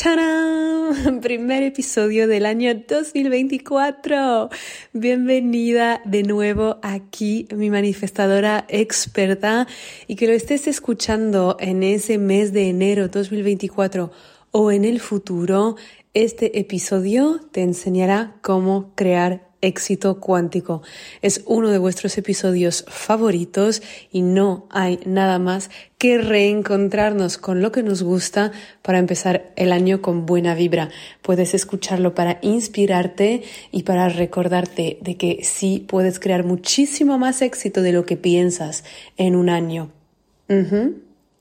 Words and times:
¡Tarán! 0.00 1.20
Primer 1.22 1.64
episodio 1.64 2.28
del 2.28 2.46
año 2.46 2.72
2024. 2.72 4.48
Bienvenida 4.92 6.00
de 6.04 6.22
nuevo 6.22 6.78
aquí, 6.82 7.48
mi 7.52 7.68
manifestadora 7.68 8.64
experta, 8.68 9.66
y 10.06 10.14
que 10.14 10.28
lo 10.28 10.34
estés 10.34 10.68
escuchando 10.68 11.56
en 11.58 11.82
ese 11.82 12.16
mes 12.18 12.52
de 12.52 12.68
enero 12.68 13.08
2024 13.08 14.12
o 14.52 14.70
en 14.70 14.84
el 14.84 15.00
futuro. 15.00 15.74
Este 16.14 16.60
episodio 16.60 17.40
te 17.50 17.62
enseñará 17.62 18.36
cómo 18.40 18.92
crear 18.94 19.47
éxito 19.60 20.20
cuántico. 20.20 20.82
Es 21.22 21.42
uno 21.46 21.70
de 21.70 21.78
vuestros 21.78 22.16
episodios 22.18 22.84
favoritos 22.88 23.82
y 24.12 24.22
no 24.22 24.66
hay 24.70 25.00
nada 25.04 25.38
más 25.38 25.70
que 25.98 26.18
reencontrarnos 26.18 27.38
con 27.38 27.60
lo 27.60 27.72
que 27.72 27.82
nos 27.82 28.02
gusta 28.02 28.52
para 28.82 28.98
empezar 28.98 29.52
el 29.56 29.72
año 29.72 30.00
con 30.00 30.26
buena 30.26 30.54
vibra. 30.54 30.90
Puedes 31.22 31.54
escucharlo 31.54 32.14
para 32.14 32.38
inspirarte 32.42 33.42
y 33.72 33.82
para 33.82 34.08
recordarte 34.08 34.98
de 35.00 35.16
que 35.16 35.40
sí 35.42 35.84
puedes 35.88 36.20
crear 36.20 36.44
muchísimo 36.44 37.18
más 37.18 37.42
éxito 37.42 37.82
de 37.82 37.92
lo 37.92 38.06
que 38.06 38.16
piensas 38.16 38.84
en 39.16 39.34
un 39.34 39.48
año. 39.48 39.90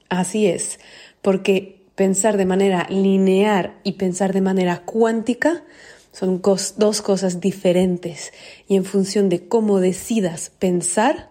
Así 0.10 0.48
es, 0.48 0.80
porque 1.22 1.78
pensar 1.96 2.38
de 2.38 2.46
manera 2.46 2.88
lineal 2.90 3.74
y 3.84 3.94
pensar 3.94 4.34
de 4.34 4.42
manera 4.42 4.84
cuántica 4.86 5.64
son 6.18 6.42
dos 6.42 7.02
cosas 7.02 7.40
diferentes 7.42 8.34
y 8.68 8.76
en 8.76 8.86
función 8.86 9.30
de 9.30 9.48
cómo 9.48 9.80
decidas 9.80 10.52
pensar, 10.58 11.30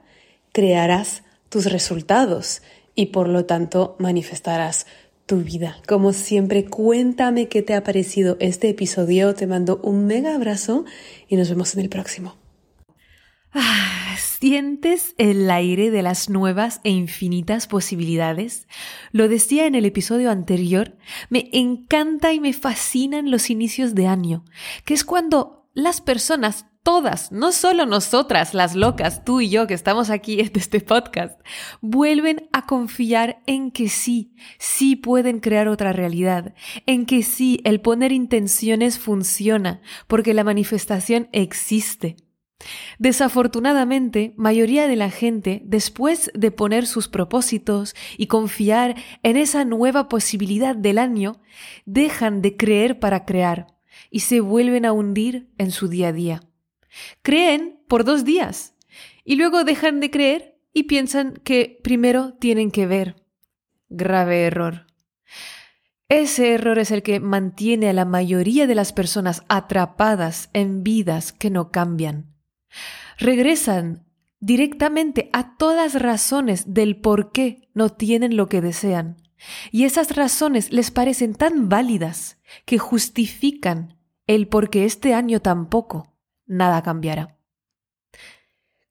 crearás 0.52 1.24
tus 1.48 1.66
resultados 1.66 2.62
y 2.94 3.06
por 3.06 3.28
lo 3.28 3.46
tanto 3.46 3.96
manifestarás 3.98 4.86
tu 5.26 5.38
vida. 5.38 5.76
Como 5.88 6.12
siempre, 6.12 6.66
cuéntame 6.66 7.48
qué 7.48 7.62
te 7.62 7.74
ha 7.74 7.82
parecido 7.82 8.36
este 8.38 8.68
episodio. 8.68 9.34
Te 9.34 9.48
mando 9.48 9.80
un 9.82 10.06
mega 10.06 10.36
abrazo 10.36 10.84
y 11.28 11.34
nos 11.34 11.48
vemos 11.48 11.74
en 11.74 11.80
el 11.80 11.88
próximo. 11.88 12.45
Ah, 13.52 14.16
¿Sientes 14.18 15.14
el 15.16 15.50
aire 15.50 15.90
de 15.90 16.02
las 16.02 16.28
nuevas 16.28 16.80
e 16.84 16.90
infinitas 16.90 17.66
posibilidades? 17.66 18.66
Lo 19.12 19.28
decía 19.28 19.66
en 19.66 19.74
el 19.74 19.86
episodio 19.86 20.30
anterior, 20.30 20.96
me 21.30 21.48
encanta 21.52 22.32
y 22.32 22.40
me 22.40 22.52
fascinan 22.52 23.30
los 23.30 23.48
inicios 23.50 23.94
de 23.94 24.06
año, 24.06 24.44
que 24.84 24.94
es 24.94 25.04
cuando 25.04 25.68
las 25.72 26.00
personas, 26.00 26.66
todas, 26.82 27.32
no 27.32 27.50
solo 27.50 27.86
nosotras, 27.86 28.54
las 28.54 28.74
locas, 28.74 29.24
tú 29.24 29.40
y 29.40 29.48
yo 29.48 29.66
que 29.66 29.74
estamos 29.74 30.10
aquí 30.10 30.38
en 30.40 30.52
este 30.54 30.80
podcast, 30.80 31.40
vuelven 31.80 32.48
a 32.52 32.66
confiar 32.66 33.42
en 33.46 33.70
que 33.70 33.88
sí, 33.88 34.34
sí 34.58 34.96
pueden 34.96 35.40
crear 35.40 35.66
otra 35.68 35.92
realidad, 35.92 36.54
en 36.86 37.06
que 37.06 37.22
sí, 37.22 37.60
el 37.64 37.80
poner 37.80 38.12
intenciones 38.12 38.98
funciona, 38.98 39.80
porque 40.06 40.34
la 40.34 40.44
manifestación 40.44 41.28
existe. 41.32 42.16
Desafortunadamente, 42.98 44.32
mayoría 44.36 44.88
de 44.88 44.96
la 44.96 45.10
gente, 45.10 45.62
después 45.64 46.30
de 46.34 46.50
poner 46.50 46.86
sus 46.86 47.08
propósitos 47.08 47.94
y 48.16 48.26
confiar 48.26 48.96
en 49.22 49.36
esa 49.36 49.64
nueva 49.64 50.08
posibilidad 50.08 50.74
del 50.74 50.98
año, 50.98 51.40
dejan 51.84 52.40
de 52.40 52.56
creer 52.56 52.98
para 52.98 53.24
crear 53.24 53.66
y 54.10 54.20
se 54.20 54.40
vuelven 54.40 54.86
a 54.86 54.92
hundir 54.92 55.50
en 55.58 55.70
su 55.70 55.88
día 55.88 56.08
a 56.08 56.12
día. 56.12 56.42
Creen 57.22 57.80
por 57.88 58.04
dos 58.04 58.24
días 58.24 58.74
y 59.24 59.36
luego 59.36 59.64
dejan 59.64 60.00
de 60.00 60.10
creer 60.10 60.58
y 60.72 60.84
piensan 60.84 61.34
que 61.44 61.78
primero 61.82 62.34
tienen 62.34 62.70
que 62.70 62.86
ver. 62.86 63.16
Grave 63.88 64.44
error. 64.44 64.86
Ese 66.08 66.54
error 66.54 66.78
es 66.78 66.92
el 66.92 67.02
que 67.02 67.20
mantiene 67.20 67.88
a 67.90 67.92
la 67.92 68.04
mayoría 68.04 68.66
de 68.66 68.74
las 68.74 68.92
personas 68.92 69.42
atrapadas 69.48 70.50
en 70.52 70.82
vidas 70.82 71.32
que 71.32 71.50
no 71.50 71.70
cambian 71.70 72.35
regresan 73.18 74.06
directamente 74.40 75.30
a 75.32 75.56
todas 75.56 76.00
razones 76.00 76.72
del 76.74 77.00
por 77.00 77.32
qué 77.32 77.68
no 77.74 77.90
tienen 77.90 78.36
lo 78.36 78.48
que 78.48 78.60
desean. 78.60 79.16
Y 79.70 79.84
esas 79.84 80.14
razones 80.16 80.72
les 80.72 80.90
parecen 80.90 81.34
tan 81.34 81.68
válidas 81.68 82.38
que 82.64 82.78
justifican 82.78 83.98
el 84.26 84.48
por 84.48 84.70
qué 84.70 84.84
este 84.84 85.14
año 85.14 85.40
tampoco 85.40 86.14
nada 86.46 86.82
cambiará. 86.82 87.38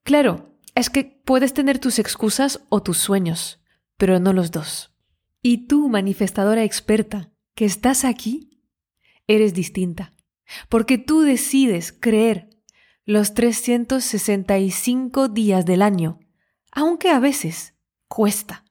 Claro, 0.02 0.56
es 0.74 0.90
que 0.90 1.04
puedes 1.04 1.52
tener 1.52 1.78
tus 1.78 1.98
excusas 1.98 2.60
o 2.68 2.82
tus 2.82 2.98
sueños, 2.98 3.60
pero 3.96 4.20
no 4.20 4.32
los 4.32 4.50
dos. 4.50 4.92
Y 5.42 5.66
tú, 5.66 5.88
manifestadora 5.88 6.64
experta, 6.64 7.30
que 7.54 7.64
estás 7.64 8.04
aquí, 8.04 8.62
eres 9.26 9.54
distinta, 9.54 10.12
porque 10.68 10.98
tú 10.98 11.22
decides 11.22 11.92
creer 11.92 12.45
los 13.06 13.34
365 13.34 15.28
días 15.28 15.64
del 15.64 15.80
año, 15.80 16.18
aunque 16.72 17.10
a 17.10 17.20
veces 17.20 17.76
cuesta. 18.08 18.64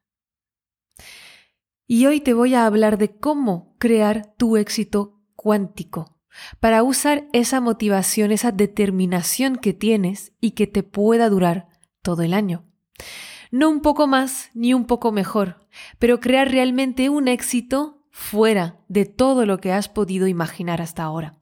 Y 1.88 2.06
hoy 2.06 2.20
te 2.20 2.34
voy 2.34 2.54
a 2.54 2.66
hablar 2.66 2.98
de 2.98 3.18
cómo 3.18 3.78
crear 3.80 4.36
tu 4.36 4.58
éxito 4.58 5.22
cuántico 5.36 6.18
para 6.60 6.84
usar 6.84 7.30
esa 7.32 7.62
motivación, 7.62 8.34
esa 8.34 8.52
determinación 8.52 9.56
que 9.56 9.72
tienes 9.72 10.34
y 10.42 10.52
que 10.52 10.68
te 10.68 10.84
pueda 10.84 11.30
durar 11.30 11.70
todo 12.02 12.22
el 12.22 12.34
año. 12.34 12.66
No 13.52 13.70
un 13.70 13.80
poco 13.80 14.06
más 14.06 14.50
ni 14.54 14.74
un 14.74 14.86
poco 14.86 15.14
mejor, 15.14 15.66
pero 15.98 16.20
crear 16.20 16.52
realmente 16.52 17.08
un 17.08 17.30
éxito 17.30 18.06
fuera 18.12 18.82
de 18.90 19.06
todo 19.06 19.46
lo 19.46 19.60
que 19.60 19.72
has 19.72 19.88
podido 19.88 20.28
imaginar 20.28 20.82
hasta 20.82 21.04
ahora. 21.04 21.40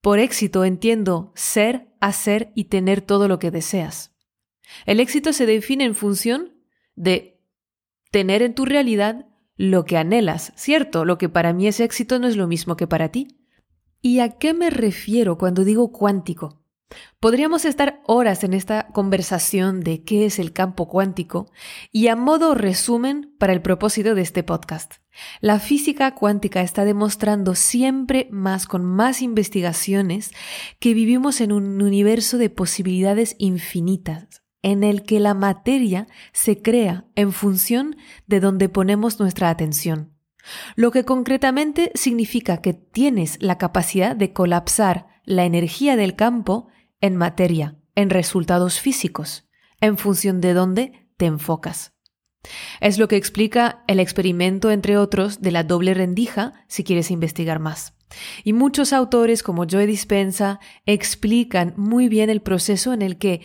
Por 0.00 0.18
éxito 0.18 0.64
entiendo 0.64 1.32
ser, 1.34 1.88
hacer 2.00 2.52
y 2.54 2.64
tener 2.64 3.00
todo 3.02 3.28
lo 3.28 3.38
que 3.38 3.50
deseas. 3.50 4.16
El 4.86 5.00
éxito 5.00 5.32
se 5.32 5.46
define 5.46 5.84
en 5.84 5.94
función 5.94 6.54
de 6.94 7.40
tener 8.10 8.42
en 8.42 8.54
tu 8.54 8.64
realidad 8.64 9.26
lo 9.56 9.84
que 9.84 9.98
anhelas, 9.98 10.52
¿cierto? 10.56 11.04
Lo 11.04 11.18
que 11.18 11.28
para 11.28 11.52
mí 11.52 11.66
es 11.66 11.80
éxito 11.80 12.18
no 12.18 12.28
es 12.28 12.36
lo 12.36 12.46
mismo 12.46 12.76
que 12.76 12.86
para 12.86 13.10
ti. 13.10 13.28
¿Y 14.00 14.20
a 14.20 14.38
qué 14.38 14.54
me 14.54 14.70
refiero 14.70 15.36
cuando 15.36 15.64
digo 15.64 15.92
cuántico? 15.92 16.59
Podríamos 17.20 17.64
estar 17.64 18.00
horas 18.06 18.44
en 18.44 18.54
esta 18.54 18.88
conversación 18.88 19.80
de 19.80 20.02
qué 20.02 20.26
es 20.26 20.38
el 20.38 20.52
campo 20.52 20.88
cuántico 20.88 21.50
y 21.92 22.08
a 22.08 22.16
modo 22.16 22.54
resumen 22.54 23.34
para 23.38 23.52
el 23.52 23.62
propósito 23.62 24.14
de 24.14 24.22
este 24.22 24.42
podcast. 24.42 24.94
La 25.40 25.58
física 25.58 26.14
cuántica 26.14 26.62
está 26.62 26.84
demostrando 26.84 27.54
siempre 27.54 28.28
más 28.30 28.66
con 28.66 28.84
más 28.84 29.22
investigaciones 29.22 30.32
que 30.78 30.94
vivimos 30.94 31.40
en 31.40 31.52
un 31.52 31.82
universo 31.82 32.38
de 32.38 32.50
posibilidades 32.50 33.36
infinitas, 33.38 34.42
en 34.62 34.82
el 34.82 35.02
que 35.02 35.20
la 35.20 35.34
materia 35.34 36.06
se 36.32 36.62
crea 36.62 37.06
en 37.14 37.32
función 37.32 37.96
de 38.26 38.40
donde 38.40 38.68
ponemos 38.68 39.20
nuestra 39.20 39.50
atención. 39.50 40.14
Lo 40.74 40.90
que 40.90 41.04
concretamente 41.04 41.92
significa 41.94 42.62
que 42.62 42.72
tienes 42.72 43.36
la 43.42 43.58
capacidad 43.58 44.16
de 44.16 44.32
colapsar 44.32 45.06
la 45.24 45.44
energía 45.44 45.96
del 45.96 46.16
campo 46.16 46.68
en 47.00 47.16
materia, 47.16 47.76
en 47.94 48.10
resultados 48.10 48.80
físicos, 48.80 49.48
en 49.80 49.96
función 49.96 50.40
de 50.40 50.54
dónde 50.54 51.08
te 51.16 51.26
enfocas. 51.26 51.94
Es 52.80 52.98
lo 52.98 53.08
que 53.08 53.16
explica 53.16 53.84
el 53.86 54.00
experimento, 54.00 54.70
entre 54.70 54.96
otros, 54.96 55.42
de 55.42 55.50
la 55.50 55.62
doble 55.62 55.94
rendija, 55.94 56.64
si 56.68 56.84
quieres 56.84 57.10
investigar 57.10 57.58
más. 57.58 57.94
Y 58.44 58.52
muchos 58.52 58.92
autores, 58.92 59.42
como 59.42 59.66
Joe 59.70 59.86
Dispensa, 59.86 60.58
explican 60.86 61.74
muy 61.76 62.08
bien 62.08 62.30
el 62.30 62.40
proceso 62.40 62.92
en 62.92 63.02
el 63.02 63.18
que 63.18 63.42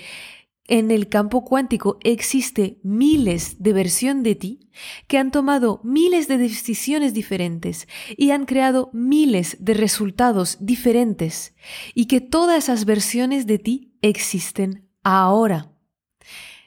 en 0.67 0.91
el 0.91 1.09
campo 1.09 1.45
cuántico 1.45 1.97
existe 2.03 2.79
miles 2.83 3.61
de 3.61 3.73
versiones 3.73 4.23
de 4.23 4.35
ti 4.35 4.69
que 5.07 5.17
han 5.17 5.31
tomado 5.31 5.79
miles 5.83 6.27
de 6.27 6.37
decisiones 6.37 7.13
diferentes 7.13 7.87
y 8.17 8.31
han 8.31 8.45
creado 8.45 8.89
miles 8.93 9.57
de 9.59 9.73
resultados 9.73 10.57
diferentes 10.59 11.55
y 11.93 12.05
que 12.05 12.21
todas 12.21 12.65
esas 12.65 12.85
versiones 12.85 13.45
de 13.45 13.59
ti 13.59 13.93
existen 14.01 14.89
ahora. 15.03 15.71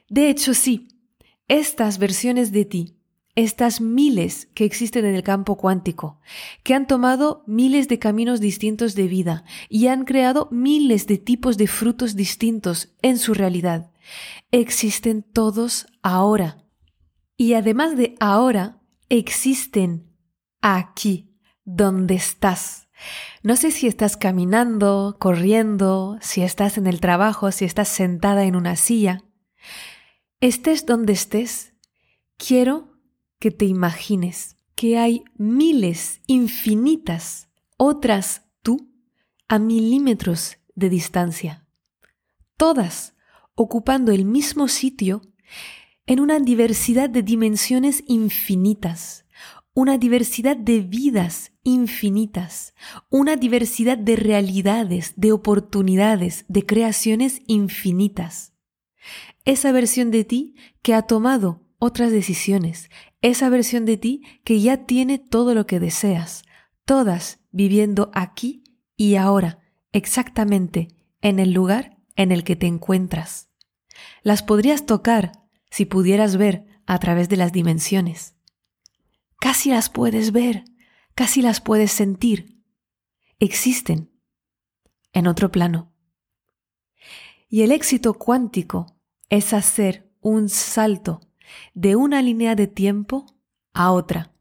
De 0.09 0.31
hecho, 0.31 0.55
sí, 0.55 0.89
estas 1.49 1.99
versiones 1.99 2.53
de 2.53 2.65
ti 2.65 2.98
estas 3.39 3.81
miles 3.81 4.49
que 4.53 4.65
existen 4.65 5.05
en 5.05 5.15
el 5.15 5.23
campo 5.23 5.57
cuántico, 5.57 6.19
que 6.65 6.75
han 6.75 6.89
tomado 6.89 7.45
miles 7.47 7.87
de 7.87 8.01
caminos 8.01 8.41
distintos 8.41 8.97
de 8.97 9.07
vida 9.07 9.45
y 9.69 9.87
han 9.87 10.05
creado 10.05 10.49
miles 10.51 11.07
de 11.07 11.19
tipos 11.19 11.57
de 11.57 11.69
frutos 11.69 12.17
distintos 12.17 12.97
en 13.01 13.17
su 13.17 13.35
realidad. 13.35 13.93
Existen 14.51 15.23
todos 15.23 15.87
ahora. 16.03 16.65
Y 17.37 17.55
además 17.55 17.97
de 17.97 18.17
ahora, 18.19 18.81
existen 19.09 20.13
aquí, 20.61 21.33
donde 21.65 22.17
estás. 22.17 22.89
No 23.45 23.55
sé 23.55 23.71
si 23.71 23.87
estás 23.87 24.17
caminando, 24.17 25.17
corriendo, 25.21 26.19
si 26.21 26.43
estás 26.43 26.77
en 26.77 26.89
el 26.89 26.99
trabajo, 26.99 27.53
si 27.53 27.65
estás 27.65 27.87
sentada 27.87 28.43
en 28.47 28.57
una 28.57 28.75
silla. 28.75 29.23
Estés 30.41 30.87
donde 30.87 31.13
estés, 31.13 31.75
quiero 32.37 32.88
que 33.39 33.51
te 33.51 33.65
imagines 33.65 34.57
que 34.75 34.97
hay 34.97 35.25
miles, 35.37 36.21
infinitas, 36.27 37.49
otras 37.77 38.45
tú 38.63 38.93
a 39.49 39.59
milímetros 39.59 40.59
de 40.75 40.89
distancia, 40.89 41.67
todas 42.57 43.15
ocupando 43.55 44.13
el 44.13 44.25
mismo 44.25 44.69
sitio 44.69 45.23
en 46.07 46.21
una 46.21 46.39
diversidad 46.39 47.11
de 47.11 47.23
dimensiones 47.23 48.05
infinitas, 48.07 49.27
una 49.75 49.99
diversidad 49.99 50.57
de 50.57 50.81
vidas 50.81 51.53
infinitas, 51.63 52.75
una 53.11 53.37
diversidad 53.37 53.99
de 53.99 54.17
realidades, 54.17 55.13
de 55.17 55.33
oportunidades, 55.33 56.45
de 56.49 56.65
creaciones 56.65 57.43
infinitas. 57.47 58.55
Esa 59.45 59.73
versión 59.73 60.11
de 60.11 60.25
ti 60.25 60.55
que 60.83 60.95
ha 60.95 61.03
tomado 61.03 61.63
otras 61.79 62.11
decisiones, 62.11 62.91
esa 63.23 63.49
versión 63.49 63.85
de 63.85 63.97
ti 63.97 64.23
que 64.45 64.61
ya 64.61 64.87
tiene 64.87 65.19
todo 65.19 65.55
lo 65.55 65.67
que 65.67 65.81
deseas, 65.81 66.45
todas 66.85 67.41
viviendo 67.51 68.11
aquí 68.15 68.65
y 68.97 69.17
ahora, 69.17 69.59
exactamente 69.93 70.89
en 71.21 71.39
el 71.39 71.53
lugar 71.53 71.99
en 72.17 72.33
el 72.33 72.45
que 72.45 72.57
te 72.57 72.67
encuentras. 72.67 73.49
Las 74.23 74.43
podrías 74.43 74.87
tocar 74.87 75.33
si 75.71 75.85
pudieras 75.85 76.37
ver 76.37 76.67
a 76.87 76.99
través 76.99 77.29
de 77.29 77.37
las 77.37 77.53
dimensiones. 77.53 78.35
Casi 79.41 79.71
las 79.71 79.91
puedes 79.91 80.33
ver, 80.33 80.65
casi 81.15 81.43
las 81.43 81.61
puedes 81.61 81.93
sentir. 81.93 82.63
Existen 83.39 84.11
en 85.13 85.27
otro 85.27 85.51
plano. 85.51 85.93
Y 87.49 87.63
el 87.63 87.73
éxito 87.73 88.15
cuántico 88.15 88.87
es 89.29 89.53
hacer 89.53 90.11
un 90.21 90.49
salto 90.49 91.28
de 91.75 91.97
una 91.97 92.23
línea 92.23 92.55
de 92.55 92.67
tiempo 92.67 93.27
a 93.73 93.93
otra. 93.93 94.33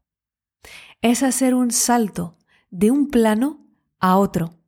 Es 1.00 1.22
hacer 1.22 1.54
un 1.54 1.70
salto 1.70 2.36
de 2.70 2.90
un 2.90 3.08
plano 3.08 3.66
a 3.98 4.18
otro. 4.18 4.58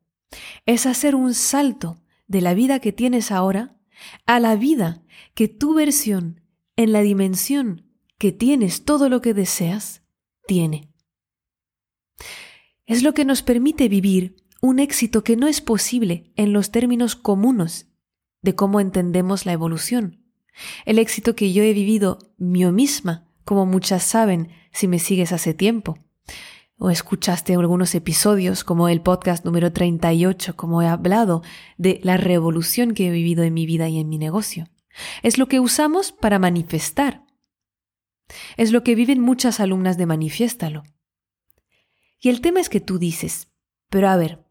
Es 0.67 0.87
hacer 0.87 1.15
un 1.15 1.35
salto 1.35 2.03
de 2.27 2.41
la 2.41 2.55
vida 2.55 2.79
que 2.79 2.93
tienes 2.93 3.33
ahora 3.33 3.77
a 4.27 4.41
la 4.41 4.57
vida 4.57 5.03
que 5.35 5.49
tu 5.49 5.75
versión 5.75 6.41
en 6.77 6.93
la 6.93 7.01
dimensión 7.01 7.91
que 8.19 8.33
tienes 8.33 8.85
todo 8.85 9.09
lo 9.09 9.21
que 9.21 9.35
deseas 9.35 10.03
tiene. 10.47 10.93
Es 12.87 13.03
lo 13.03 13.15
que 13.15 13.25
nos 13.25 13.43
permite 13.43 13.89
vivir 13.89 14.37
un 14.61 14.79
éxito 14.79 15.25
que 15.25 15.37
no 15.37 15.47
es 15.47 15.61
posible 15.61 16.33
en 16.37 16.53
los 16.53 16.71
términos 16.71 17.17
comunes 17.17 17.91
de 18.43 18.55
cómo 18.55 18.81
entendemos 18.81 19.47
la 19.47 19.53
evolución. 19.53 20.20
El 20.85 20.99
éxito 20.99 21.35
que 21.35 21.53
yo 21.53 21.63
he 21.63 21.73
vivido 21.73 22.19
yo 22.39 22.73
misma, 22.73 23.29
como 23.45 23.67
muchas 23.67 24.03
saben 24.03 24.51
si 24.73 24.89
me 24.89 24.99
sigues 24.99 25.33
hace 25.33 25.55
tiempo. 25.55 25.99
O 26.79 26.91
escuchaste 26.91 27.55
algunos 27.55 27.95
episodios 27.95 28.65
como 28.65 28.89
el 28.89 29.03
podcast 29.03 29.45
número 29.45 29.73
38, 29.73 30.57
como 30.57 30.81
he 30.81 30.87
hablado 30.87 31.43
de 31.77 32.01
la 32.03 32.17
revolución 32.17 32.95
que 32.95 33.09
he 33.09 33.11
vivido 33.11 33.43
en 33.43 33.53
mi 33.53 33.67
vida 33.67 33.89
y 33.89 33.99
en 33.99 34.09
mi 34.09 34.17
negocio. 34.17 34.69
Es 35.23 35.37
lo 35.37 35.47
que 35.47 35.61
usamos 35.61 36.13
para 36.13 36.39
manifestar. 36.39 37.25
Es 38.57 38.73
lo 38.73 38.83
que 38.83 38.95
viven 38.95 39.21
muchas 39.21 39.61
alumnas 39.61 39.99
de 39.99 40.07
Manifiéstalo. 40.07 40.85
Y 42.21 42.29
el 42.29 42.41
tema 42.41 42.61
es 42.61 42.69
que 42.69 42.81
tú 42.81 42.99
dices, 42.99 43.49
pero 43.89 44.09
a 44.09 44.17
ver, 44.17 44.45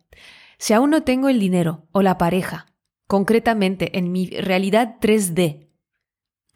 si 0.57 0.73
aún 0.73 0.89
no 0.89 1.03
tengo 1.03 1.29
el 1.29 1.39
dinero 1.39 1.87
o 1.91 2.01
la 2.01 2.17
pareja, 2.17 2.67
concretamente 3.07 3.97
en 3.97 4.11
mi 4.11 4.27
realidad 4.29 4.97
3D, 5.01 5.68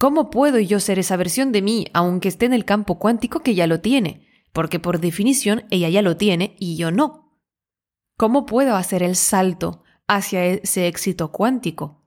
¿Cómo 0.04 0.30
puedo 0.30 0.60
yo 0.60 0.82
ser 0.82 1.00
esa 1.00 1.16
versión 1.16 1.54
de 1.54 1.62
mí 1.62 1.88
aunque 1.94 2.28
esté 2.28 2.46
en 2.46 2.52
el 2.52 2.66
campo 2.66 3.00
cuántico 3.00 3.40
que 3.40 3.56
ya 3.56 3.68
lo 3.68 3.80
tiene? 3.80 4.28
Porque 4.52 4.78
por 4.78 5.00
definición 5.00 5.64
ella 5.70 5.88
ya 5.88 6.02
lo 6.02 6.18
tiene 6.18 6.58
y 6.60 6.76
yo 6.76 6.92
no. 6.92 7.40
¿Cómo 8.18 8.46
puedo 8.46 8.76
hacer 8.76 9.02
el 9.02 9.16
salto 9.16 9.82
hacia 10.06 10.44
ese 10.44 10.88
éxito 10.88 11.32
cuántico? 11.32 12.06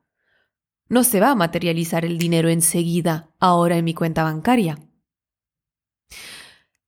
No 0.90 1.04
se 1.04 1.20
va 1.20 1.30
a 1.30 1.34
materializar 1.34 2.04
el 2.04 2.18
dinero 2.18 2.50
enseguida, 2.50 3.34
ahora 3.38 3.78
en 3.78 3.86
mi 3.86 3.94
cuenta 3.94 4.24
bancaria. 4.24 4.78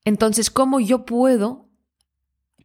Entonces, 0.04 0.50
¿cómo 0.50 0.78
yo 0.78 1.06
puedo 1.06 1.70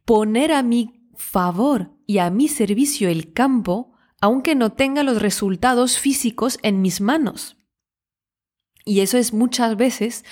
poner 0.04 0.52
a 0.52 0.62
mi 0.62 1.08
favor 1.16 1.96
y 2.06 2.18
a 2.18 2.28
mi 2.28 2.48
servicio 2.48 3.08
el 3.08 3.32
campo, 3.32 3.94
aunque 4.20 4.54
no 4.54 4.72
tenga 4.72 5.02
los 5.02 5.22
resultados 5.22 5.96
físicos 5.98 6.58
en 6.62 6.82
mis 6.82 7.00
manos? 7.00 7.56
Y 8.84 9.00
eso 9.00 9.16
es 9.16 9.32
muchas 9.32 9.76
veces 9.76 10.24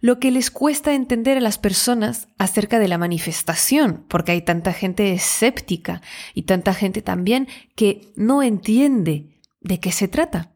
lo 0.00 0.20
que 0.20 0.30
les 0.30 0.50
cuesta 0.50 0.92
entender 0.92 1.38
a 1.38 1.40
las 1.40 1.58
personas 1.58 2.28
acerca 2.36 2.78
de 2.78 2.88
la 2.88 2.98
manifestación, 2.98 4.04
porque 4.08 4.32
hay 4.32 4.42
tanta 4.42 4.74
gente 4.74 5.12
escéptica 5.12 6.02
y 6.34 6.42
tanta 6.42 6.74
gente 6.74 7.00
también 7.00 7.48
que 7.74 8.12
no 8.14 8.42
entiende 8.42 9.40
de 9.62 9.80
qué 9.80 9.90
se 9.92 10.08
trata. 10.08 10.52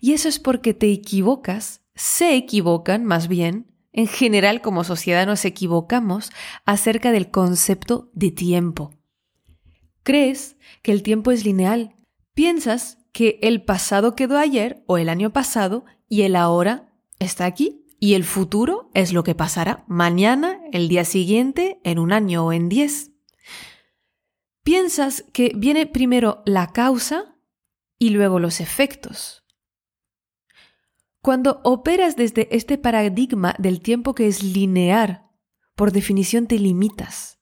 Y 0.00 0.12
eso 0.12 0.28
es 0.28 0.38
porque 0.38 0.74
te 0.74 0.92
equivocas, 0.92 1.80
se 1.94 2.34
equivocan 2.34 3.04
más 3.04 3.28
bien, 3.28 3.72
en 3.92 4.08
general 4.08 4.60
como 4.60 4.84
sociedad 4.84 5.26
nos 5.26 5.46
equivocamos 5.46 6.30
acerca 6.66 7.12
del 7.12 7.30
concepto 7.30 8.10
de 8.12 8.30
tiempo. 8.30 8.92
Crees 10.02 10.56
que 10.82 10.92
el 10.92 11.02
tiempo 11.02 11.30
es 11.30 11.46
lineal, 11.46 11.94
piensas 12.34 12.98
que 13.12 13.38
el 13.40 13.62
pasado 13.62 14.16
quedó 14.16 14.36
ayer 14.36 14.82
o 14.86 14.98
el 14.98 15.08
año 15.08 15.32
pasado 15.32 15.84
y 16.14 16.22
el 16.22 16.36
ahora 16.36 16.92
está 17.18 17.44
aquí 17.44 17.84
y 17.98 18.14
el 18.14 18.22
futuro 18.22 18.88
es 18.94 19.12
lo 19.12 19.24
que 19.24 19.34
pasará 19.34 19.82
mañana, 19.88 20.60
el 20.70 20.86
día 20.86 21.04
siguiente, 21.04 21.80
en 21.82 21.98
un 21.98 22.12
año 22.12 22.46
o 22.46 22.52
en 22.52 22.68
diez. 22.68 23.10
Piensas 24.62 25.24
que 25.32 25.50
viene 25.56 25.86
primero 25.86 26.44
la 26.46 26.68
causa 26.68 27.34
y 27.98 28.10
luego 28.10 28.38
los 28.38 28.60
efectos. 28.60 29.42
Cuando 31.20 31.60
operas 31.64 32.14
desde 32.14 32.46
este 32.54 32.78
paradigma 32.78 33.56
del 33.58 33.80
tiempo 33.80 34.14
que 34.14 34.28
es 34.28 34.44
lineal, 34.44 35.26
por 35.74 35.90
definición 35.90 36.46
te 36.46 36.60
limitas. 36.60 37.40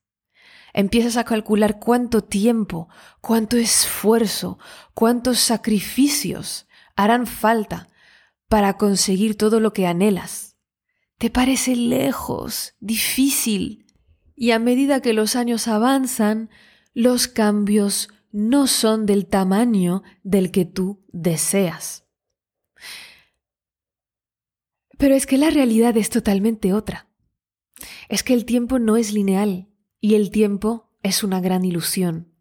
Empiezas 0.73 1.19
a 1.19 1.25
calcular 1.25 1.79
cuánto 1.79 2.25
tiempo, 2.25 2.89
cuánto 3.21 3.59
esfuerzo, 3.59 4.59
cuántos 4.95 5.41
sacrificios 5.41 6.67
harán 6.97 7.27
falta 7.27 7.91
para 8.53 8.77
conseguir 8.77 9.39
todo 9.39 9.61
lo 9.61 9.73
que 9.73 9.87
anhelas. 9.87 10.59
Te 11.17 11.31
parece 11.31 11.75
lejos, 11.75 12.75
difícil, 12.81 13.87
y 14.37 14.51
a 14.51 14.59
medida 14.59 15.01
que 15.01 15.15
los 15.15 15.37
años 15.37 15.69
avanzan, 15.69 16.51
los 16.93 17.29
cambios 17.29 18.11
no 18.31 18.67
son 18.67 19.07
del 19.07 19.25
tamaño 19.25 20.03
del 20.23 20.51
que 20.51 20.67
tú 20.67 21.03
deseas. 21.15 22.05
Pero 24.99 25.15
es 25.15 25.25
que 25.25 25.39
la 25.39 25.49
realidad 25.49 25.97
es 25.97 26.11
totalmente 26.11 26.75
otra. 26.75 27.09
Es 28.11 28.23
que 28.23 28.35
el 28.35 28.45
tiempo 28.45 28.79
no 28.79 28.99
es 28.99 29.15
lineal 29.15 29.71
y 29.99 30.15
el 30.15 30.31
tiempo 30.31 30.91
es 31.03 31.25
una 31.25 31.41
gran 31.41 31.65
ilusión. 31.65 32.35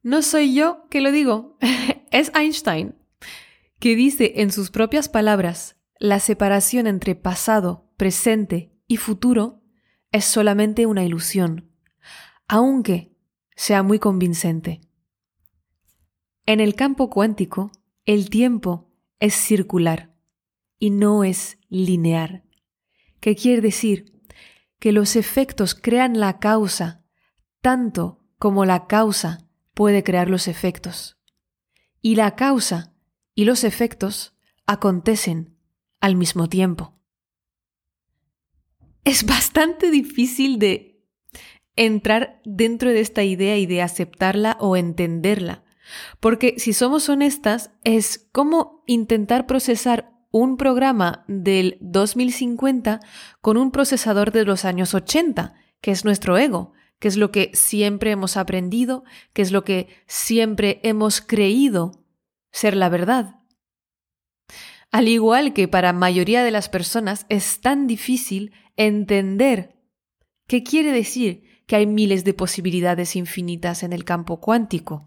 No 0.00 0.22
soy 0.22 0.54
yo 0.54 0.86
que 0.90 1.00
lo 1.00 1.10
digo, 1.10 1.58
es 2.12 2.30
Einstein 2.36 2.94
que 3.84 3.96
dice 3.96 4.32
en 4.36 4.50
sus 4.50 4.70
propias 4.70 5.10
palabras, 5.10 5.76
la 5.98 6.18
separación 6.18 6.86
entre 6.86 7.14
pasado, 7.14 7.92
presente 7.98 8.72
y 8.86 8.96
futuro 8.96 9.60
es 10.10 10.24
solamente 10.24 10.86
una 10.86 11.04
ilusión, 11.04 11.70
aunque 12.48 13.14
sea 13.54 13.82
muy 13.82 13.98
convincente. 13.98 14.80
En 16.46 16.60
el 16.60 16.76
campo 16.76 17.10
cuántico, 17.10 17.72
el 18.06 18.30
tiempo 18.30 18.90
es 19.20 19.34
circular 19.34 20.14
y 20.78 20.88
no 20.88 21.22
es 21.22 21.58
lineal. 21.68 22.42
¿Qué 23.20 23.36
quiere 23.36 23.60
decir? 23.60 24.18
Que 24.78 24.92
los 24.92 25.14
efectos 25.14 25.74
crean 25.74 26.18
la 26.18 26.38
causa 26.38 27.04
tanto 27.60 28.24
como 28.38 28.64
la 28.64 28.86
causa 28.86 29.46
puede 29.74 30.02
crear 30.02 30.30
los 30.30 30.48
efectos. 30.48 31.18
Y 32.00 32.14
la 32.14 32.34
causa 32.34 32.93
y 33.34 33.44
los 33.44 33.64
efectos 33.64 34.34
acontecen 34.66 35.56
al 36.00 36.16
mismo 36.16 36.48
tiempo. 36.48 36.94
Es 39.04 39.26
bastante 39.26 39.90
difícil 39.90 40.58
de 40.58 41.02
entrar 41.76 42.40
dentro 42.44 42.90
de 42.90 43.00
esta 43.00 43.22
idea 43.22 43.56
y 43.58 43.66
de 43.66 43.82
aceptarla 43.82 44.56
o 44.60 44.76
entenderla. 44.76 45.64
Porque 46.20 46.54
si 46.58 46.72
somos 46.72 47.08
honestas, 47.08 47.70
es 47.84 48.28
como 48.32 48.82
intentar 48.86 49.46
procesar 49.46 50.12
un 50.30 50.56
programa 50.56 51.24
del 51.28 51.76
2050 51.80 53.00
con 53.40 53.56
un 53.56 53.70
procesador 53.70 54.32
de 54.32 54.44
los 54.44 54.64
años 54.64 54.94
80, 54.94 55.54
que 55.80 55.90
es 55.90 56.04
nuestro 56.04 56.38
ego, 56.38 56.72
que 56.98 57.08
es 57.08 57.16
lo 57.16 57.30
que 57.30 57.50
siempre 57.52 58.10
hemos 58.10 58.36
aprendido, 58.36 59.04
que 59.32 59.42
es 59.42 59.52
lo 59.52 59.64
que 59.64 59.88
siempre 60.06 60.80
hemos 60.82 61.20
creído 61.20 62.03
ser 62.54 62.76
la 62.76 62.88
verdad. 62.88 63.40
Al 64.92 65.08
igual 65.08 65.52
que 65.52 65.66
para 65.66 65.92
mayoría 65.92 66.44
de 66.44 66.52
las 66.52 66.68
personas 66.68 67.26
es 67.28 67.60
tan 67.60 67.88
difícil 67.88 68.52
entender 68.76 69.74
qué 70.46 70.62
quiere 70.62 70.92
decir 70.92 71.42
que 71.66 71.74
hay 71.74 71.86
miles 71.86 72.22
de 72.22 72.32
posibilidades 72.32 73.16
infinitas 73.16 73.82
en 73.82 73.92
el 73.92 74.04
campo 74.04 74.40
cuántico, 74.40 75.04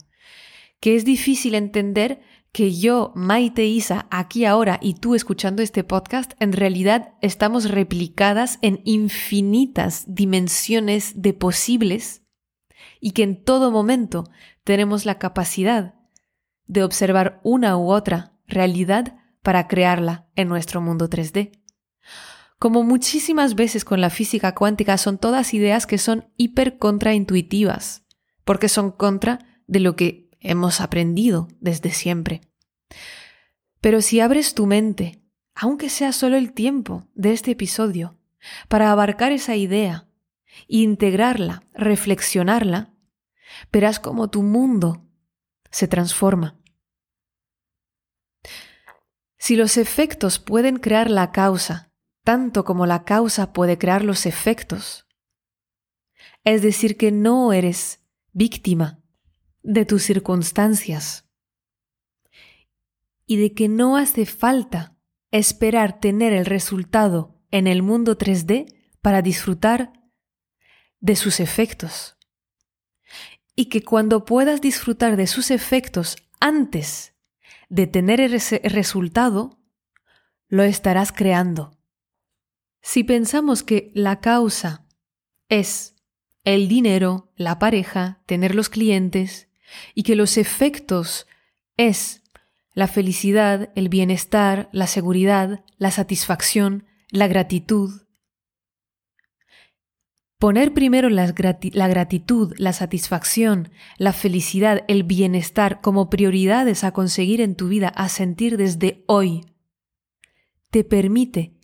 que 0.81 0.97
es 0.97 1.05
difícil 1.05 1.55
entender 1.55 2.19
que 2.51 2.75
yo, 2.75 3.13
Maite 3.15 3.65
Isa, 3.65 4.07
aquí 4.11 4.43
ahora 4.43 4.77
y 4.81 4.95
tú 4.95 5.15
escuchando 5.15 5.61
este 5.61 5.85
podcast, 5.85 6.33
en 6.41 6.51
realidad 6.51 7.13
estamos 7.21 7.69
replicadas 7.69 8.59
en 8.61 8.81
infinitas 8.83 10.03
dimensiones 10.05 11.21
de 11.21 11.33
posibles 11.33 12.23
y 12.99 13.11
que 13.11 13.23
en 13.23 13.41
todo 13.41 13.71
momento 13.71 14.25
tenemos 14.65 15.05
la 15.05 15.17
capacidad 15.17 15.96
de 16.67 16.83
observar 16.83 17.39
una 17.43 17.77
u 17.77 17.91
otra 17.91 18.33
realidad 18.47 19.17
para 19.41 19.67
crearla 19.67 20.27
en 20.35 20.49
nuestro 20.49 20.81
mundo 20.81 21.09
3D. 21.09 21.51
Como 22.59 22.83
muchísimas 22.83 23.55
veces 23.55 23.85
con 23.85 24.01
la 24.01 24.09
física 24.09 24.55
cuántica, 24.55 24.97
son 24.97 25.17
todas 25.17 25.53
ideas 25.53 25.85
que 25.85 25.97
son 25.97 26.27
hiper 26.37 26.77
contraintuitivas, 26.77 28.03
porque 28.43 28.67
son 28.67 28.91
contra 28.91 29.61
de 29.67 29.79
lo 29.79 29.95
que 29.95 30.29
hemos 30.39 30.81
aprendido 30.81 31.47
desde 31.59 31.91
siempre. 31.91 32.41
Pero 33.79 34.01
si 34.01 34.19
abres 34.19 34.55
tu 34.55 34.65
mente, 34.65 35.21
aunque 35.53 35.89
sea 35.89 36.11
solo 36.11 36.35
el 36.35 36.53
tiempo 36.53 37.07
de 37.13 37.33
este 37.33 37.51
episodio, 37.51 38.17
para 38.67 38.91
abarcar 38.91 39.31
esa 39.31 39.55
idea, 39.55 40.07
integrarla, 40.67 41.63
reflexionarla, 41.73 42.93
verás 43.71 43.99
cómo 43.99 44.29
tu 44.29 44.43
mundo 44.43 45.06
se 45.71 45.87
transforma. 45.87 46.59
Si 49.37 49.55
los 49.55 49.77
efectos 49.77 50.39
pueden 50.39 50.77
crear 50.77 51.09
la 51.09 51.31
causa 51.31 51.87
tanto 52.27 52.65
como 52.65 52.85
la 52.85 53.05
causa 53.05 53.53
puede 53.53 53.77
crear 53.77 54.03
los 54.03 54.25
efectos. 54.25 55.07
Es 56.43 56.61
decir, 56.61 56.97
que 56.97 57.09
no 57.09 57.53
eres 57.53 58.03
víctima 58.33 59.01
de 59.63 59.85
tus 59.85 60.03
circunstancias 60.03 61.31
y 63.25 63.37
de 63.37 63.53
que 63.53 63.69
no 63.69 63.95
hace 63.95 64.25
falta 64.25 64.97
esperar 65.31 66.01
tener 66.01 66.33
el 66.33 66.45
resultado 66.45 67.39
en 67.49 67.65
el 67.65 67.81
mundo 67.81 68.17
3D 68.17 68.75
para 69.01 69.21
disfrutar 69.21 69.93
de 70.99 71.15
sus 71.15 71.39
efectos. 71.39 72.16
Y 73.57 73.65
que 73.65 73.83
cuando 73.83 74.23
puedas 74.23 74.61
disfrutar 74.61 75.17
de 75.17 75.27
sus 75.27 75.51
efectos 75.51 76.15
antes 76.39 77.13
de 77.67 77.87
tener 77.87 78.21
ese 78.21 78.61
resultado, 78.63 79.59
lo 80.47 80.63
estarás 80.63 81.11
creando. 81.11 81.77
Si 82.81 83.03
pensamos 83.03 83.63
que 83.63 83.91
la 83.93 84.21
causa 84.21 84.85
es 85.49 85.95
el 86.45 86.69
dinero, 86.69 87.33
la 87.35 87.59
pareja, 87.59 88.21
tener 88.25 88.55
los 88.55 88.69
clientes, 88.69 89.49
y 89.93 90.03
que 90.03 90.15
los 90.15 90.37
efectos 90.37 91.27
es 91.75 92.23
la 92.73 92.87
felicidad, 92.87 93.71
el 93.75 93.89
bienestar, 93.89 94.69
la 94.71 94.87
seguridad, 94.87 95.65
la 95.77 95.91
satisfacción, 95.91 96.85
la 97.09 97.27
gratitud. 97.27 98.03
Poner 100.39 100.71
primero 100.73 101.09
la, 101.09 101.31
gratitud, 101.31 102.53
la 102.57 102.71
satisfacción, 102.71 103.71
la 103.97 104.13
felicidad, 104.13 104.83
el 104.87 105.03
bienestar 105.03 105.81
como 105.81 106.11
prioridades 106.11 106.83
a 106.83 106.91
conseguir 106.91 107.41
en 107.41 107.55
tu 107.55 107.69
vida, 107.69 107.87
a 107.87 108.07
sentir 108.07 108.55
desde 108.55 109.03
hoy, 109.07 109.45
te 110.69 110.83
permite 110.83 111.55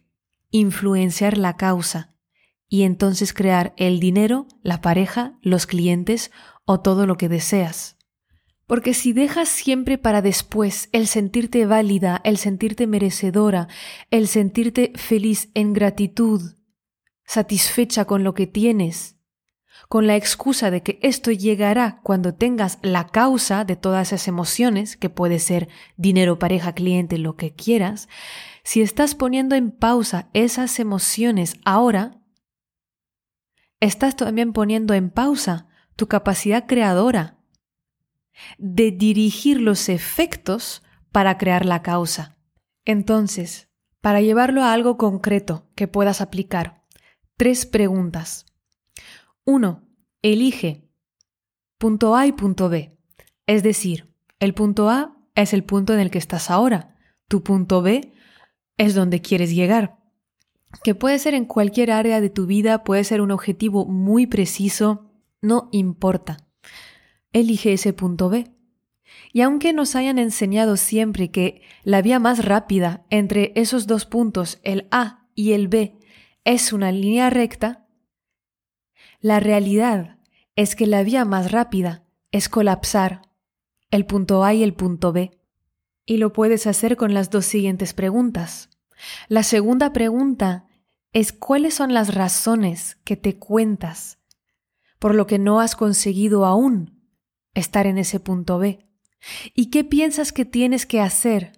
influenciar 0.49 1.37
la 1.37 1.55
causa 1.55 2.15
y 2.67 2.81
entonces 2.81 3.31
crear 3.31 3.75
el 3.77 3.99
dinero, 3.99 4.47
la 4.63 4.81
pareja, 4.81 5.37
los 5.43 5.67
clientes 5.67 6.31
o 6.65 6.79
todo 6.79 7.05
lo 7.05 7.15
que 7.15 7.29
deseas. 7.29 7.97
Porque 8.65 8.95
si 8.95 9.13
dejas 9.13 9.49
siempre 9.49 9.99
para 9.99 10.23
después 10.23 10.89
el 10.93 11.05
sentirte 11.05 11.67
válida, 11.67 12.21
el 12.23 12.37
sentirte 12.37 12.87
merecedora, 12.87 13.67
el 14.09 14.27
sentirte 14.27 14.93
feliz 14.95 15.51
en 15.53 15.73
gratitud, 15.73 16.55
satisfecha 17.25 18.05
con 18.05 18.23
lo 18.23 18.33
que 18.33 18.47
tienes, 18.47 19.17
con 19.89 20.07
la 20.07 20.15
excusa 20.15 20.71
de 20.71 20.81
que 20.81 20.99
esto 21.01 21.31
llegará 21.31 21.99
cuando 22.03 22.33
tengas 22.33 22.79
la 22.81 23.07
causa 23.07 23.65
de 23.65 23.75
todas 23.75 24.07
esas 24.07 24.27
emociones, 24.27 24.97
que 24.97 25.09
puede 25.09 25.39
ser 25.39 25.69
dinero, 25.97 26.39
pareja, 26.39 26.73
cliente, 26.73 27.17
lo 27.17 27.35
que 27.35 27.53
quieras, 27.53 28.09
si 28.63 28.81
estás 28.81 29.13
poniendo 29.15 29.55
en 29.55 29.71
pausa 29.71 30.29
esas 30.33 30.79
emociones 30.79 31.57
ahora, 31.65 32.21
estás 33.79 34.15
también 34.15 34.53
poniendo 34.53 34.93
en 34.93 35.09
pausa 35.09 35.67
tu 35.95 36.07
capacidad 36.07 36.65
creadora 36.65 37.37
de 38.57 38.91
dirigir 38.91 39.61
los 39.61 39.89
efectos 39.89 40.81
para 41.11 41.37
crear 41.37 41.65
la 41.65 41.81
causa. 41.81 42.37
Entonces, 42.85 43.69
para 44.01 44.21
llevarlo 44.21 44.63
a 44.63 44.73
algo 44.73 44.97
concreto 44.97 45.69
que 45.75 45.87
puedas 45.87 46.21
aplicar, 46.21 46.82
tres 47.37 47.65
preguntas. 47.65 48.45
Uno, 49.45 49.83
elige 50.21 50.87
punto 51.77 52.15
A 52.15 52.27
y 52.27 52.31
punto 52.31 52.69
B. 52.69 52.97
Es 53.45 53.63
decir, 53.63 54.13
el 54.39 54.53
punto 54.53 54.89
A 54.89 55.17
es 55.35 55.53
el 55.53 55.63
punto 55.63 55.93
en 55.93 55.99
el 55.99 56.11
que 56.11 56.17
estás 56.17 56.49
ahora. 56.49 56.95
Tu 57.27 57.43
punto 57.43 57.81
B 57.81 58.13
es 58.77 58.95
donde 58.95 59.21
quieres 59.21 59.53
llegar. 59.53 59.97
Que 60.83 60.95
puede 60.95 61.19
ser 61.19 61.33
en 61.33 61.45
cualquier 61.45 61.91
área 61.91 62.21
de 62.21 62.29
tu 62.29 62.45
vida, 62.45 62.83
puede 62.83 63.03
ser 63.03 63.21
un 63.21 63.31
objetivo 63.31 63.85
muy 63.85 64.25
preciso, 64.27 65.11
no 65.41 65.69
importa. 65.71 66.37
Elige 67.31 67.73
ese 67.73 67.93
punto 67.93 68.29
B. 68.29 68.51
Y 69.31 69.41
aunque 69.41 69.73
nos 69.73 69.95
hayan 69.95 70.19
enseñado 70.19 70.77
siempre 70.77 71.31
que 71.31 71.61
la 71.83 72.01
vía 72.01 72.19
más 72.19 72.45
rápida 72.45 73.05
entre 73.09 73.51
esos 73.55 73.87
dos 73.87 74.05
puntos, 74.05 74.59
el 74.63 74.87
A 74.91 75.27
y 75.35 75.53
el 75.53 75.67
B, 75.67 75.97
es 76.43 76.73
una 76.73 76.91
línea 76.91 77.29
recta, 77.29 77.87
la 79.19 79.39
realidad 79.39 80.17
es 80.55 80.75
que 80.75 80.87
la 80.87 81.03
vía 81.03 81.25
más 81.25 81.51
rápida 81.51 82.03
es 82.31 82.49
colapsar 82.49 83.21
el 83.89 84.05
punto 84.05 84.43
A 84.43 84.53
y 84.53 84.63
el 84.63 84.73
punto 84.73 85.13
B. 85.13 85.31
Y 86.05 86.17
lo 86.17 86.33
puedes 86.33 86.67
hacer 86.67 86.97
con 86.97 87.13
las 87.13 87.29
dos 87.29 87.45
siguientes 87.45 87.93
preguntas. 87.93 88.69
La 89.29 89.43
segunda 89.43 89.93
pregunta 89.93 90.67
es 91.13 91.31
cuáles 91.31 91.75
son 91.75 91.93
las 91.93 92.13
razones 92.13 92.97
que 93.05 93.15
te 93.15 93.37
cuentas 93.37 94.19
por 94.99 95.15
lo 95.15 95.27
que 95.27 95.37
no 95.37 95.59
has 95.59 95.75
conseguido 95.75 96.45
aún 96.45 97.01
estar 97.53 97.87
en 97.87 97.97
ese 97.97 98.19
punto 98.19 98.57
B. 98.57 98.87
¿Y 99.53 99.69
qué 99.69 99.83
piensas 99.83 100.31
que 100.31 100.45
tienes 100.45 100.85
que 100.85 101.01
hacer 101.01 101.51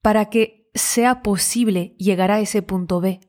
para 0.00 0.30
que 0.30 0.70
sea 0.74 1.22
posible 1.22 1.94
llegar 1.98 2.30
a 2.30 2.40
ese 2.40 2.62
punto 2.62 3.00
B? 3.00 3.20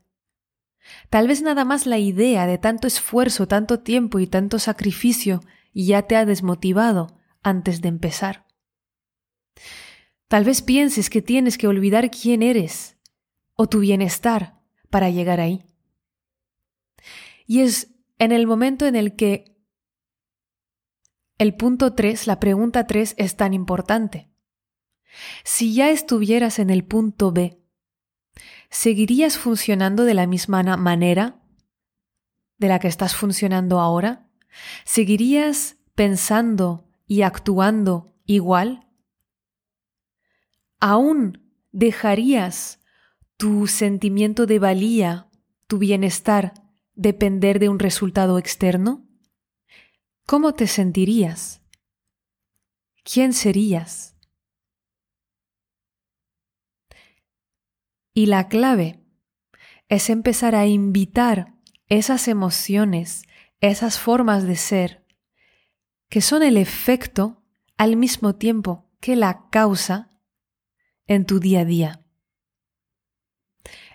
Tal 1.10 1.28
vez 1.28 1.42
nada 1.42 1.66
más 1.66 1.86
la 1.86 1.98
idea 1.98 2.48
de 2.48 2.58
tanto 2.58 2.88
esfuerzo, 2.88 3.48
tanto 3.48 3.80
tiempo 3.80 4.20
y 4.20 4.28
tanto 4.28 4.60
sacrificio 4.60 5.42
ya 5.74 6.04
te 6.04 6.16
ha 6.16 6.26
desmotivado 6.26 7.18
antes 7.44 7.82
de 7.82 7.90
empezar. 7.90 8.48
Tal 10.28 10.44
vez 10.44 10.62
pienses 10.62 11.10
que 11.10 11.22
tienes 11.22 11.58
que 11.58 11.68
olvidar 11.68 12.10
quién 12.10 12.42
eres 12.42 12.98
o 13.56 13.68
tu 13.68 13.80
bienestar 13.80 14.62
para 14.90 15.10
llegar 15.10 15.40
ahí. 15.40 15.64
Y 17.46 17.62
es 17.62 17.94
en 18.18 18.32
el 18.32 18.48
momento 18.48 18.86
en 18.86 18.96
el 18.96 19.16
que 19.16 19.58
el 21.38 21.56
punto 21.56 21.96
3, 21.96 22.28
la 22.28 22.40
pregunta 22.40 22.86
3 22.86 23.16
es 23.18 23.36
tan 23.36 23.54
importante. 23.54 24.30
Si 25.44 25.74
ya 25.74 25.90
estuvieras 25.90 26.60
en 26.60 26.70
el 26.70 26.86
punto 26.86 27.32
B, 27.32 27.61
¿seguirías 28.72 29.38
funcionando 29.38 30.06
de 30.06 30.16
la 30.16 30.26
misma 30.26 30.64
manera 30.78 31.40
de 32.58 32.68
la 32.70 32.80
que 32.80 32.88
estás 32.88 33.16
funcionando 33.16 33.80
ahora? 33.80 34.28
¿Seguirías 34.86 35.78
pensando 35.94 36.88
y 37.06 37.22
actuando 37.22 38.16
igual? 38.26 38.88
¿Aún 40.80 41.54
dejarías 41.72 42.80
tu 43.38 43.68
sentimiento 43.68 44.46
de 44.46 44.60
valía, 44.60 45.30
tu 45.68 45.78
bienestar, 45.78 46.54
depender 46.96 47.60
de 47.60 47.70
un 47.70 47.78
resultado 47.78 48.38
externo? 48.38 49.06
¿Cómo 50.26 50.54
te 50.54 50.68
sentirías? 50.68 51.62
¿Quién 53.04 53.34
serías? 53.34 54.11
Y 58.14 58.26
la 58.26 58.48
clave 58.48 59.00
es 59.88 60.10
empezar 60.10 60.56
a 60.56 60.66
invitar 60.68 61.54
esas 61.88 62.28
emociones, 62.28 63.24
esas 63.60 64.00
formas 64.00 64.44
de 64.44 64.56
ser, 64.56 65.06
que 66.10 66.22
son 66.22 66.44
el 66.44 66.58
efecto 66.58 67.44
al 67.78 67.96
mismo 67.96 68.36
tiempo 68.36 68.90
que 69.00 69.16
la 69.16 69.50
causa 69.50 70.10
en 71.08 71.26
tu 71.26 71.40
día 71.40 71.62
a 71.62 71.66
día. 71.66 72.01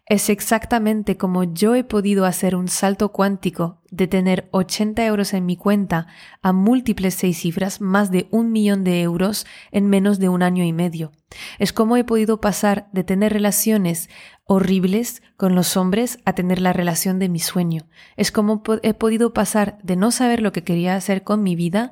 Es 0.09 0.31
exactamente 0.31 1.17
como 1.17 1.43
yo 1.43 1.75
he 1.75 1.83
podido 1.83 2.27
hacer 2.27 2.55
un 2.55 2.69
salto 2.69 3.11
cuántico 3.11 3.83
de 3.91 4.07
tener 4.07 4.49
80 4.53 5.05
euros 5.05 5.35
en 5.35 5.45
mi 5.45 5.57
cuenta 5.57 6.07
a 6.43 6.53
múltiples 6.53 7.15
seis 7.15 7.39
cifras, 7.39 7.81
más 7.81 8.13
de 8.13 8.29
un 8.31 8.53
millón 8.53 8.85
de 8.85 9.03
euros 9.03 9.47
en 9.73 9.89
menos 9.89 10.21
de 10.21 10.29
un 10.29 10.45
año 10.45 10.63
y 10.63 10.73
medio. 10.73 11.11
Es 11.59 11.73
como 11.73 11.97
he 11.97 12.05
podido 12.05 12.41
pasar 12.41 12.89
de 12.93 13.03
tener 13.03 13.33
relaciones 13.33 14.09
horribles 14.45 15.23
con 15.37 15.57
los 15.57 15.77
hombres 15.77 16.21
a 16.25 16.35
tener 16.35 16.61
la 16.61 16.73
relación 16.73 17.19
de 17.19 17.29
mi 17.29 17.41
sueño. 17.41 17.89
Es 18.17 18.31
como 18.31 18.63
he 18.85 18.95
podido 18.95 19.33
pasar 19.33 19.77
de 19.83 19.97
no 19.97 20.13
saber 20.13 20.41
lo 20.41 20.53
que 20.53 20.63
quería 20.63 20.95
hacer 20.95 21.25
con 21.25 21.43
mi 21.43 21.57
vida 21.57 21.91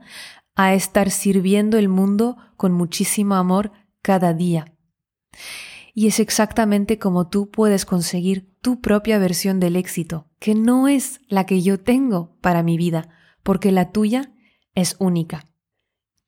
a 0.55 0.73
estar 0.75 1.11
sirviendo 1.11 1.79
el 1.79 1.89
mundo 1.89 2.37
con 2.57 2.71
muchísimo 2.71 3.35
amor 3.35 3.73
cada 4.03 4.35
día. 4.35 4.67
Y 5.95 6.09
es 6.09 6.19
exactamente 6.19 6.99
como 6.99 7.29
tú 7.29 7.51
puedes 7.51 7.87
conseguir 7.87 8.53
tu 8.61 8.81
propia 8.81 9.19
versión 9.19 9.61
del 9.61 9.77
éxito, 9.77 10.29
que 10.41 10.57
no 10.57 10.89
es 10.89 11.21
la 11.29 11.47
que 11.47 11.63
yo 11.63 11.79
tengo 11.79 12.37
para 12.41 12.65
mi 12.65 12.77
vida, 12.77 13.09
porque 13.45 13.71
la 13.71 13.93
tuya 13.93 14.35
es 14.75 14.97
única. 14.99 15.47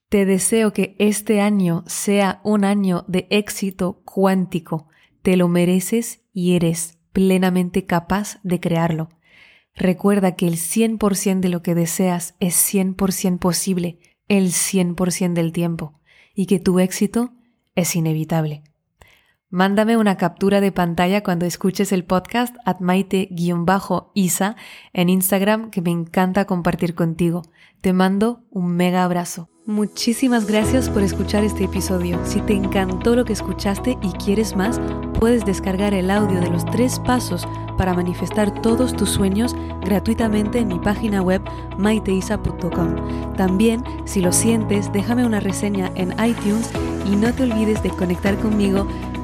Te 0.08 0.24
deseo 0.24 0.72
que 0.72 0.94
este 1.00 1.40
año 1.40 1.82
sea 1.86 2.40
un 2.44 2.64
año 2.64 3.04
de 3.08 3.26
éxito 3.30 4.02
cuántico. 4.04 4.86
Te 5.22 5.36
lo 5.36 5.48
mereces 5.48 6.22
y 6.32 6.54
eres 6.54 6.98
plenamente 7.12 7.86
capaz 7.86 8.38
de 8.44 8.60
crearlo. 8.60 9.08
Recuerda 9.74 10.36
que 10.36 10.46
el 10.46 10.54
100% 10.54 11.40
de 11.40 11.48
lo 11.48 11.62
que 11.62 11.74
deseas 11.74 12.36
es 12.38 12.54
100% 12.72 13.38
posible 13.38 13.98
el 14.28 14.52
100% 14.52 15.32
del 15.32 15.52
tiempo 15.52 16.00
y 16.34 16.46
que 16.46 16.60
tu 16.60 16.78
éxito 16.78 17.32
es 17.74 17.96
inevitable. 17.96 18.62
Mándame 19.56 19.96
una 19.96 20.18
captura 20.18 20.60
de 20.60 20.70
pantalla 20.70 21.22
cuando 21.22 21.46
escuches 21.46 21.90
el 21.90 22.04
podcast 22.04 22.54
at 22.66 22.80
maite-isa 22.80 24.56
en 24.92 25.08
Instagram 25.08 25.70
que 25.70 25.80
me 25.80 25.90
encanta 25.90 26.44
compartir 26.44 26.94
contigo. 26.94 27.40
Te 27.80 27.94
mando 27.94 28.42
un 28.50 28.76
mega 28.76 29.02
abrazo. 29.02 29.48
Muchísimas 29.64 30.46
gracias 30.46 30.90
por 30.90 31.02
escuchar 31.02 31.42
este 31.42 31.64
episodio. 31.64 32.20
Si 32.26 32.42
te 32.42 32.52
encantó 32.52 33.16
lo 33.16 33.24
que 33.24 33.32
escuchaste 33.32 33.96
y 34.02 34.10
quieres 34.22 34.54
más, 34.54 34.78
puedes 35.18 35.46
descargar 35.46 35.94
el 35.94 36.10
audio 36.10 36.38
de 36.38 36.50
los 36.50 36.66
tres 36.66 37.00
pasos 37.00 37.48
para 37.78 37.94
manifestar 37.94 38.60
todos 38.60 38.94
tus 38.94 39.08
sueños 39.08 39.56
gratuitamente 39.80 40.58
en 40.58 40.68
mi 40.68 40.78
página 40.78 41.22
web 41.22 41.40
maiteisa.com. 41.78 43.34
También, 43.36 43.82
si 44.04 44.20
lo 44.20 44.32
sientes, 44.32 44.92
déjame 44.92 45.24
una 45.24 45.40
reseña 45.40 45.90
en 45.94 46.12
iTunes 46.22 46.70
y 47.10 47.16
no 47.16 47.32
te 47.32 47.44
olvides 47.44 47.82
de 47.82 47.88
conectar 47.88 48.36
conmigo 48.36 48.86